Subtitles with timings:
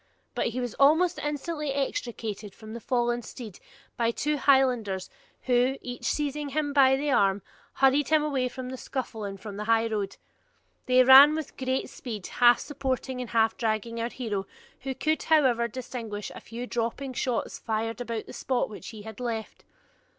[0.33, 3.59] But he was almost instantly extricated from the fallen steed
[3.97, 5.11] by two Highlanders,
[5.43, 7.43] who, each seizing him by the arm,
[7.73, 10.17] hurried him away from the scuffle and from the highroad.
[10.87, 14.47] They ran with great speed, half supporting and half dragging our hero,
[14.79, 19.19] who could, however, distinguish a few dropping shots fired about the spot which he had
[19.19, 19.63] left.